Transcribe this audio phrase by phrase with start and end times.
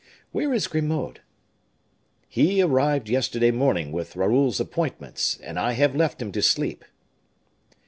[0.31, 1.19] "Where is Grimaud?"
[2.27, 6.83] "He arrived yesterday morning with Raoul's appointments; and I have left him to sleep."